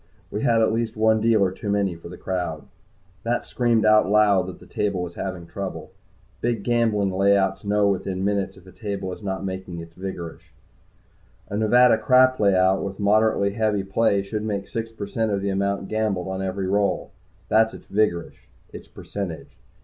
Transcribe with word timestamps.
We 0.31 0.41
had 0.41 0.63
at 0.63 0.73
least 0.73 0.97
one 0.97 1.21
dealer 1.21 1.51
too 1.51 1.69
many 1.69 1.93
for 1.93 2.09
the 2.09 2.17
crowd. 2.17 2.63
That 3.21 3.45
screamed 3.45 3.85
out 3.85 4.09
loud 4.09 4.57
the 4.57 4.65
table 4.65 4.99
was 5.03 5.13
having 5.13 5.45
trouble. 5.45 5.91
Big 6.41 6.63
gambling 6.63 7.11
layouts 7.11 7.63
know 7.63 7.87
within 7.87 8.25
minutes 8.25 8.57
if 8.57 8.65
a 8.65 8.71
table 8.71 9.13
is 9.13 9.21
not 9.21 9.45
making 9.45 9.79
its 9.79 9.93
vigorish. 9.93 10.53
A 11.49 11.55
Nevada 11.57 11.99
crap 11.99 12.39
layout, 12.39 12.81
with 12.83 12.99
moderately 12.99 13.51
heavy 13.51 13.83
play, 13.83 14.23
should 14.23 14.41
make 14.41 14.67
six 14.67 14.91
per 14.91 15.05
cent 15.05 15.31
of 15.31 15.41
the 15.43 15.49
amount 15.49 15.87
gambled 15.87 16.27
on 16.29 16.41
every 16.41 16.65
roll. 16.65 17.11
That's 17.47 17.75
its 17.75 17.85
vigorish 17.85 18.47
its 18.73 18.87
percentage. 18.87 19.51